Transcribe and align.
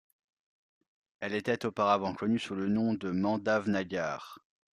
Elle 1.19 1.35
était 1.35 1.63
auparavant 1.67 2.15
connue 2.15 2.39
sous 2.39 2.55
le 2.55 2.67
nom 2.67 2.95
de 2.95 3.11
Mandav 3.11 3.69
Nagar. 3.69 4.39